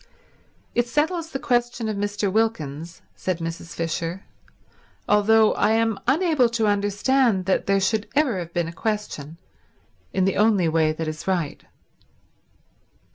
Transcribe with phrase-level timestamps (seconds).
[0.73, 2.33] "It settles the question of Mr.
[2.33, 3.75] Wilkins," said Mrs.
[3.75, 4.23] Fisher,
[5.07, 9.37] "although I am unable to understand that there should ever have been a question,
[10.11, 11.63] in the only way that is right."